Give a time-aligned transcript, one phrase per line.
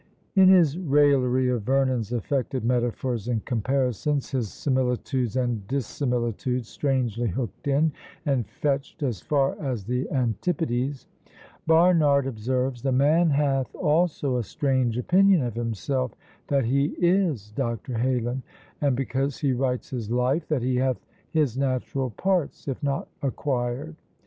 [0.35, 7.67] In his raillery of Vernon's affected metaphors and comparisons, "his similitudes and dissimilitudes strangely hooked
[7.67, 7.91] in,
[8.25, 11.05] and fetched as far as the Antipodes,"
[11.67, 16.15] Barnard observes, "The man hath also a strange opinion of himself
[16.47, 17.93] that he is Dr.
[17.99, 18.41] Heylin;
[18.81, 20.97] and because he writes his Life, that he hath
[21.29, 23.95] his natural parts, if not acquired.